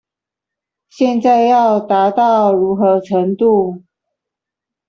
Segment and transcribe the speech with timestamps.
[0.89, 3.83] 現在要達到如何程度